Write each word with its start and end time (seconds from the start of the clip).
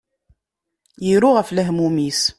Iru 1.11 1.29
ɣef 1.33 1.49
lehmum-is. 1.51 2.21